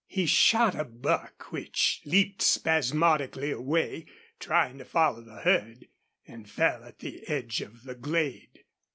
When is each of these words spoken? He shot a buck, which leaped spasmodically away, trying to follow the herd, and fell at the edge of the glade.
He 0.07 0.25
shot 0.25 0.73
a 0.73 0.83
buck, 0.83 1.51
which 1.51 2.01
leaped 2.05 2.41
spasmodically 2.41 3.51
away, 3.51 4.07
trying 4.39 4.79
to 4.79 4.83
follow 4.85 5.21
the 5.21 5.41
herd, 5.41 5.89
and 6.25 6.49
fell 6.49 6.83
at 6.83 6.97
the 6.97 7.23
edge 7.29 7.61
of 7.61 7.83
the 7.83 7.93
glade. 7.93 8.65